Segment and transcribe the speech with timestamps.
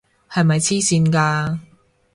[0.31, 1.59] 係咪癡線㗎？